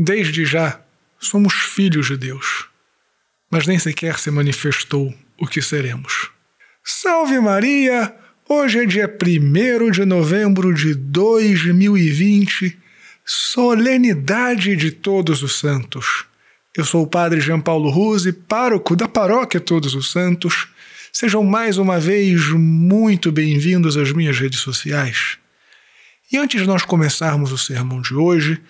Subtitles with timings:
[0.00, 0.80] Desde já,
[1.18, 2.68] somos filhos de Deus,
[3.50, 6.30] mas nem sequer se manifestou o que seremos.
[6.84, 8.14] Salve Maria!
[8.48, 12.78] Hoje é dia 1 de novembro de 2020,
[13.24, 16.26] solenidade de Todos os Santos.
[16.76, 20.68] Eu sou o Padre Jean Paulo Ruse, pároco da Paróquia Todos os Santos.
[21.12, 25.38] Sejam mais uma vez muito bem-vindos às minhas redes sociais.
[26.30, 28.60] E antes de nós começarmos o sermão de hoje,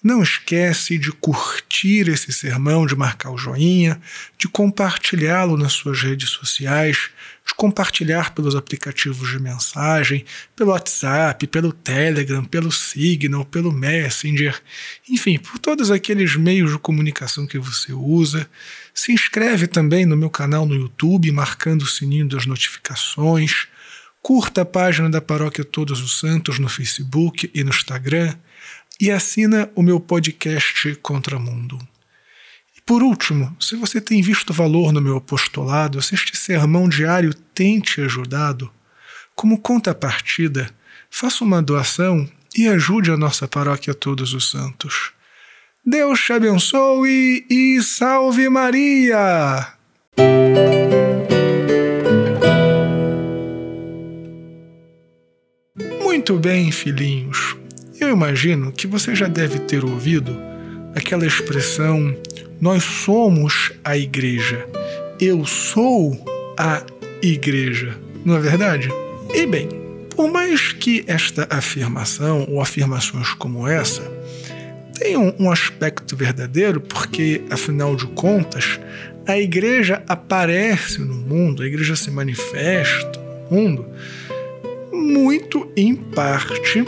[0.00, 4.00] não esquece de curtir esse sermão, de marcar o joinha,
[4.38, 7.10] de compartilhá-lo nas suas redes sociais,
[7.44, 14.62] de compartilhar pelos aplicativos de mensagem, pelo WhatsApp, pelo Telegram, pelo Signal, pelo Messenger,
[15.08, 18.48] enfim, por todos aqueles meios de comunicação que você usa.
[18.94, 23.66] Se inscreve também no meu canal no YouTube, marcando o sininho das notificações
[24.28, 28.36] curta a página da Paróquia Todos os Santos no Facebook e no Instagram
[29.00, 31.78] e assina o meu podcast Contramundo.
[32.76, 37.32] E por último, se você tem visto valor no meu apostolado, se este sermão diário
[37.54, 38.70] tem te ajudado,
[39.34, 40.68] como contrapartida,
[41.08, 45.12] faça uma doação e ajude a nossa Paróquia Todos os Santos.
[45.82, 49.72] Deus te abençoe e salve Maria!
[56.08, 57.54] Muito bem, filhinhos.
[58.00, 60.34] Eu imagino que você já deve ter ouvido
[60.94, 62.16] aquela expressão:
[62.58, 64.66] nós somos a igreja.
[65.20, 66.18] Eu sou
[66.56, 66.82] a
[67.22, 67.94] igreja.
[68.24, 68.88] Não é verdade?
[69.34, 69.68] E bem,
[70.16, 74.02] por mais que esta afirmação ou afirmações como essa
[74.98, 78.80] tenham um aspecto verdadeiro, porque afinal de contas,
[79.26, 83.20] a igreja aparece no mundo, a igreja se manifesta
[83.50, 83.86] no mundo
[84.98, 86.84] muito em parte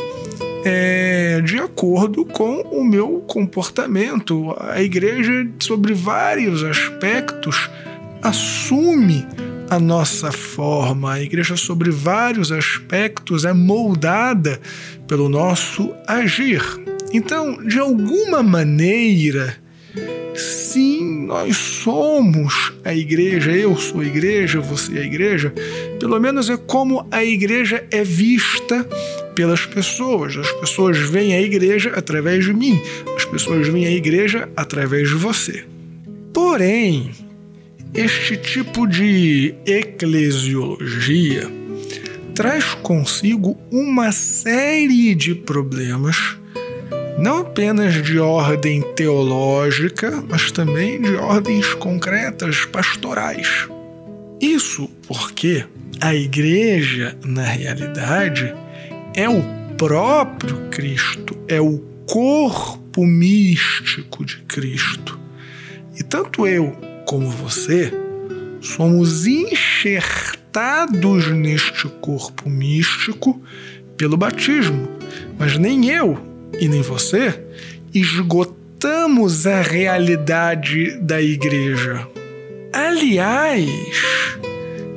[0.64, 4.55] é, de acordo com o meu comportamento.
[4.58, 7.70] A igreja, sobre vários aspectos,
[8.22, 9.27] assume
[9.70, 11.12] a nossa forma.
[11.12, 14.61] A igreja, sobre vários aspectos, é moldada
[15.06, 16.62] pelo nosso agir.
[17.12, 19.56] Então, de alguma maneira,
[20.35, 20.99] sim,
[21.30, 25.55] nós somos a igreja, eu sou a igreja, você é a igreja,
[26.01, 28.85] pelo menos é como a igreja é vista
[29.33, 30.36] pelas pessoas.
[30.36, 32.83] As pessoas veem a igreja através de mim,
[33.17, 35.64] as pessoas veem a igreja através de você.
[36.35, 37.13] Porém,
[37.95, 41.48] este tipo de eclesiologia
[42.35, 46.39] traz consigo uma série de problemas
[47.20, 53.69] não apenas de ordem teológica, mas também de ordens concretas pastorais.
[54.41, 55.67] Isso porque
[56.01, 58.55] a igreja, na realidade,
[59.14, 59.42] é o
[59.77, 65.20] próprio Cristo, é o corpo místico de Cristo.
[65.98, 67.92] E tanto eu como você
[68.63, 73.39] somos enxertados neste corpo místico
[73.98, 74.89] pelo batismo,
[75.39, 77.38] mas nem eu e nem você
[77.94, 82.06] esgotamos a realidade da igreja.
[82.72, 83.68] Aliás,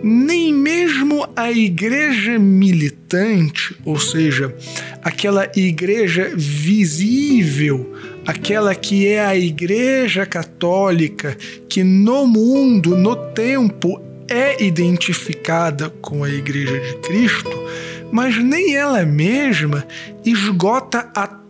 [0.04, 4.54] nem mesmo a igreja militante, ou seja,
[5.02, 7.94] aquela igreja visível,
[8.26, 11.36] aquela que é a igreja católica,
[11.68, 14.00] que no mundo, no tempo,
[14.30, 17.64] é identificada com a igreja de Cristo,
[18.12, 19.86] mas nem ela mesma
[20.24, 21.43] esgota a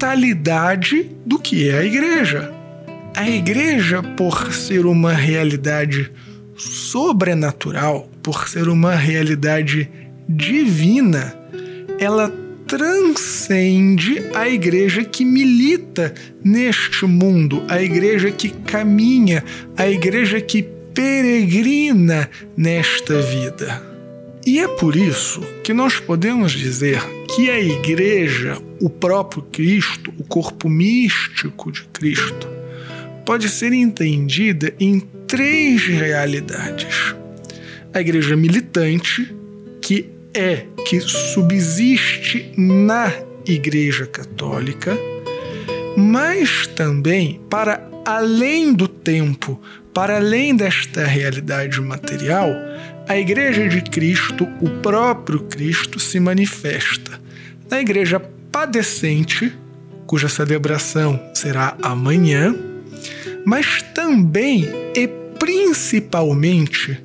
[0.00, 2.50] totalidade do que é a igreja.
[3.14, 6.10] A igreja, por ser uma realidade
[6.56, 9.90] sobrenatural, por ser uma realidade
[10.26, 11.34] divina,
[11.98, 12.32] ela
[12.66, 19.44] transcende a igreja que milita neste mundo, a igreja que caminha,
[19.76, 20.62] a igreja que
[20.94, 23.89] peregrina nesta vida.
[24.46, 27.02] E é por isso que nós podemos dizer
[27.34, 32.48] que a Igreja, o próprio Cristo, o corpo místico de Cristo,
[33.26, 37.14] pode ser entendida em três realidades:
[37.92, 39.34] a Igreja militante,
[39.82, 43.12] que é, que subsiste na
[43.46, 44.96] Igreja Católica,
[45.96, 49.60] mas também para além do tempo,
[49.94, 52.50] para além desta realidade material,
[53.08, 57.20] a Igreja de Cristo, o próprio Cristo, se manifesta
[57.70, 58.20] na Igreja
[58.50, 59.52] padecente,
[60.06, 62.54] cuja celebração será amanhã,
[63.46, 65.08] mas também e
[65.38, 67.00] principalmente,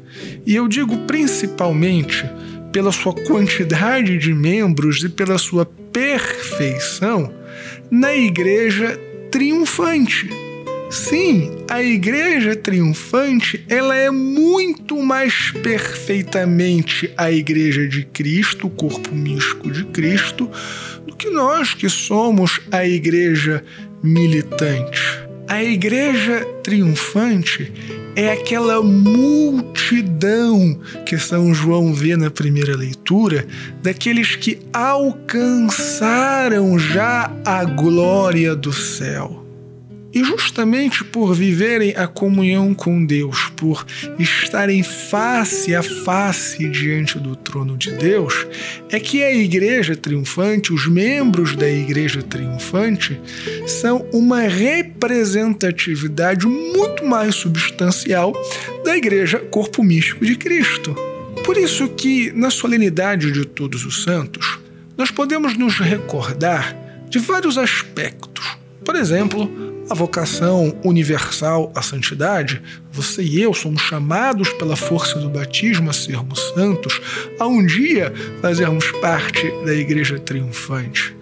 [0.46, 2.26] e eu digo principalmente,
[2.72, 7.34] pela sua quantidade de membros e pela sua perfeição,
[7.90, 9.00] na Igreja
[9.32, 10.44] triunfante.
[10.90, 19.14] Sim, a igreja triunfante, ela é muito mais perfeitamente a igreja de Cristo, o corpo
[19.14, 20.50] místico de Cristo,
[21.06, 23.64] do que nós que somos a igreja
[24.02, 25.02] militante.
[25.48, 27.72] A igreja triunfante
[28.16, 33.46] é aquela multidão que São João vê na primeira leitura,
[33.82, 39.44] daqueles que alcançaram já a glória do céu.
[40.15, 43.85] E justamente por viverem a comunhão com Deus, por
[44.17, 48.47] estarem face a face diante do trono de Deus,
[48.89, 53.19] é que a igreja triunfante, os membros da igreja triunfante,
[53.67, 58.31] são uma representatividade muito mais substancial
[58.85, 60.95] da igreja corpo místico de Cristo.
[61.44, 64.59] Por isso que, na solenidade de todos os santos,
[64.97, 66.73] nós podemos nos recordar
[67.09, 68.57] de vários aspectos.
[68.85, 72.62] Por exemplo, a vocação universal à santidade,
[72.92, 77.00] você e eu somos chamados pela força do batismo a sermos santos,
[77.40, 81.14] a um dia fazermos parte da igreja triunfante.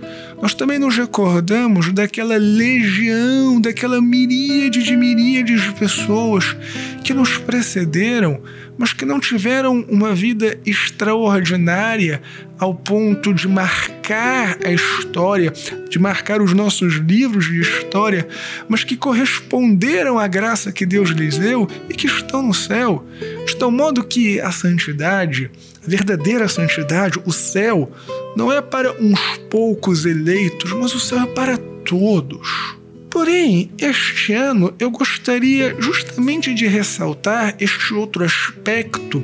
[0.44, 6.54] Nós também nos recordamos daquela legião, daquela miríade de miríades de pessoas
[7.02, 8.42] que nos precederam
[8.78, 12.22] mas que não tiveram uma vida extraordinária
[12.58, 15.54] ao ponto de marcar a história,
[15.90, 18.28] de marcar os nossos livros de história,
[18.68, 23.06] mas que corresponderam à graça que Deus lhes deu e que estão no céu.
[23.46, 25.52] De tal modo que a santidade,
[25.86, 27.92] a verdadeira santidade, o céu,
[28.36, 29.20] não é para uns
[29.50, 32.76] poucos eleitos, mas o céu é para todos.
[33.14, 39.24] Porém, este ano eu gostaria justamente de ressaltar este outro aspecto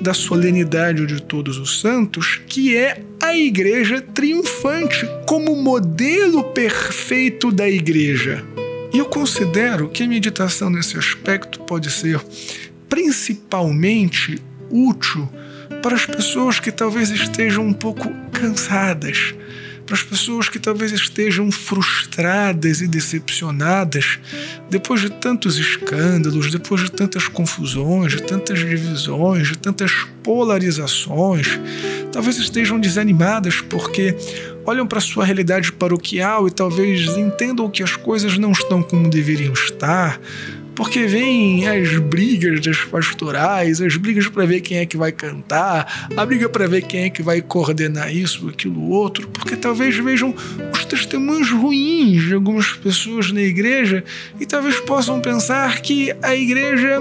[0.00, 7.68] da solenidade de Todos os Santos, que é a Igreja triunfante como modelo perfeito da
[7.68, 8.44] Igreja.
[8.92, 12.20] E eu considero que a meditação nesse aspecto pode ser
[12.88, 15.28] principalmente útil
[15.82, 19.34] para as pessoas que talvez estejam um pouco cansadas
[19.88, 24.18] para as pessoas que talvez estejam frustradas e decepcionadas
[24.68, 29.90] depois de tantos escândalos, depois de tantas confusões, de tantas divisões, de tantas
[30.22, 31.58] polarizações,
[32.12, 34.14] talvez estejam desanimadas porque
[34.66, 39.54] olham para sua realidade paroquial e talvez entendam que as coisas não estão como deveriam
[39.54, 40.20] estar,
[40.78, 46.08] porque vem as brigas das pastorais, as brigas para ver quem é que vai cantar,
[46.16, 50.32] a briga para ver quem é que vai coordenar isso, aquilo, outro, porque talvez vejam
[50.72, 54.04] os testemunhos ruins de algumas pessoas na igreja
[54.38, 57.00] e talvez possam pensar que a igreja,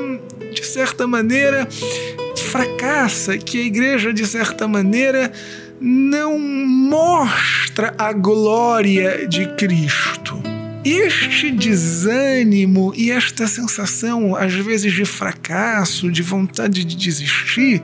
[0.56, 1.68] de certa maneira,
[2.50, 5.31] fracassa, que a igreja, de certa maneira,
[5.79, 10.16] não mostra a glória de Cristo.
[10.89, 17.84] Este desânimo e esta sensação, às vezes, de fracasso, de vontade de desistir,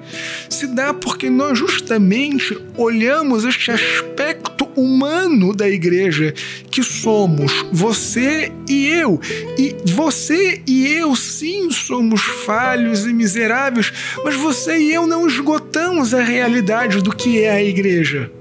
[0.49, 6.33] se dá porque nós justamente olhamos este aspecto humano da igreja,
[6.71, 9.19] que somos você e eu.
[9.57, 13.91] E você e eu, sim, somos falhos e miseráveis,
[14.23, 18.31] mas você e eu não esgotamos a realidade do que é a igreja.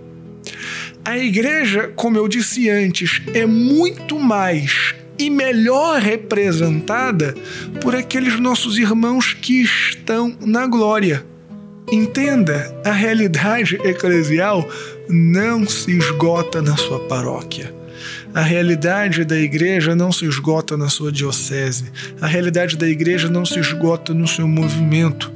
[1.05, 7.35] A igreja, como eu disse antes, é muito mais e melhor representada
[7.81, 11.25] por aqueles nossos irmãos que estão na glória.
[11.91, 14.69] Entenda, a realidade eclesial
[15.09, 17.75] não se esgota na sua paróquia.
[18.33, 21.85] A realidade da igreja não se esgota na sua diocese.
[22.21, 25.31] A realidade da igreja não se esgota no seu movimento.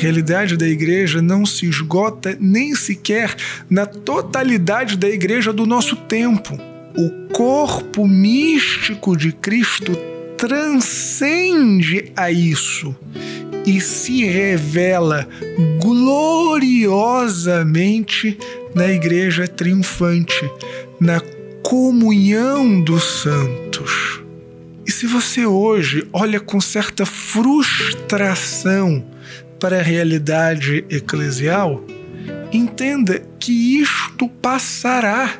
[0.00, 3.34] Realidade da igreja não se esgota nem sequer
[3.68, 6.56] na totalidade da igreja do nosso tempo.
[6.96, 9.98] O corpo místico de Cristo
[10.36, 12.94] transcende a isso
[13.66, 15.28] e se revela
[15.82, 18.38] gloriosamente
[18.72, 20.48] na igreja triunfante,
[21.00, 21.20] na
[21.64, 24.22] comunhão dos santos.
[24.86, 29.04] E se você hoje olha com certa frustração
[29.60, 31.84] para a realidade eclesial,
[32.52, 35.38] entenda que isto passará.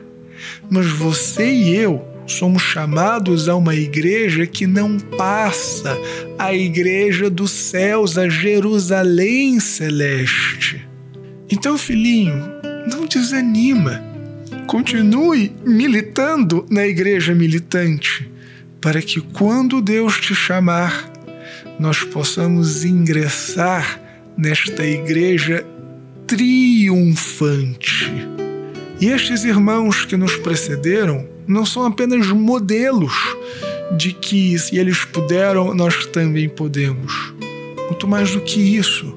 [0.71, 5.97] Mas você e eu somos chamados a uma igreja que não passa,
[6.39, 10.87] a igreja dos céus, a Jerusalém celeste.
[11.51, 12.37] Então, filhinho,
[12.91, 14.03] não desanima.
[14.67, 18.31] Continue militando na igreja militante,
[18.81, 21.11] para que quando Deus te chamar,
[21.79, 24.08] nós possamos ingressar
[24.39, 25.67] nesta igreja
[26.29, 28.09] triunfante.
[29.01, 33.13] E estes irmãos que nos precederam não são apenas modelos
[33.97, 37.35] de que se eles puderam, nós também podemos.
[37.89, 39.13] Muito mais do que isso,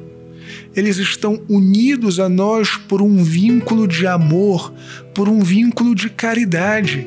[0.76, 4.74] eles estão unidos a nós por um vínculo de amor,
[5.14, 7.06] por um vínculo de caridade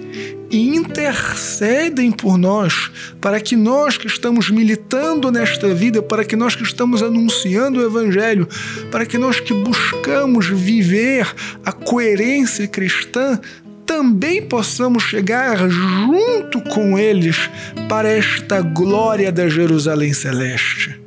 [0.54, 2.88] e intercedem por nós,
[3.20, 7.84] para que nós que estamos militando nesta vida, para que nós que estamos anunciando o
[7.84, 8.48] Evangelho,
[8.88, 11.26] para que nós que buscamos viver
[11.64, 13.40] a coerência cristã,
[13.84, 17.50] também possamos chegar junto com eles
[17.88, 21.00] para esta glória da Jerusalém Celeste.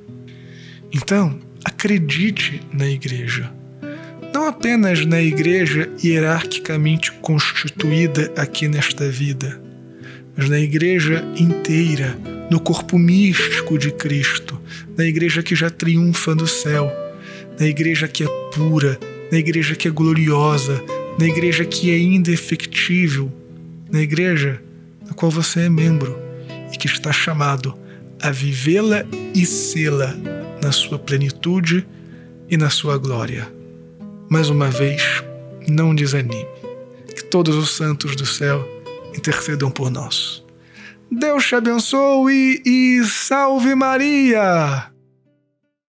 [0.94, 3.57] Então, acredite na igreja.
[4.38, 9.60] Não apenas na igreja hierarquicamente constituída aqui nesta vida,
[10.38, 12.16] mas na igreja inteira,
[12.48, 14.62] no corpo místico de Cristo,
[14.96, 16.88] na igreja que já triunfa no céu,
[17.60, 19.00] na igreja que é pura,
[19.32, 20.84] na igreja que é gloriosa,
[21.18, 23.34] na igreja que é indefectível,
[23.92, 24.62] na igreja
[25.08, 26.16] da qual você é membro
[26.72, 27.76] e que está chamado
[28.22, 29.04] a vivê-la
[29.34, 30.16] e sê-la
[30.62, 31.88] na sua plenitude
[32.48, 33.57] e na sua glória.
[34.30, 35.24] Mais uma vez,
[35.68, 36.48] não desanime.
[37.16, 38.68] Que todos os santos do céu
[39.16, 40.44] intercedam por nós.
[41.10, 44.97] Deus te abençoe e salve Maria!